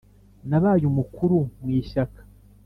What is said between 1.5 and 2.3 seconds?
mu ishyaka